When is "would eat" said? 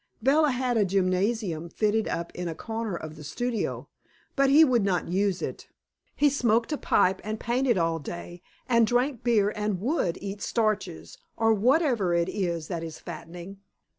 9.79-10.41